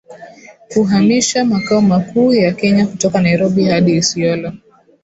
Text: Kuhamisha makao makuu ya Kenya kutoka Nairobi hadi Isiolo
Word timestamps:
Kuhamisha 0.73 1.45
makao 1.45 1.81
makuu 1.81 2.33
ya 2.33 2.51
Kenya 2.53 2.87
kutoka 2.87 3.21
Nairobi 3.21 3.65
hadi 3.65 3.95
Isiolo 3.95 4.53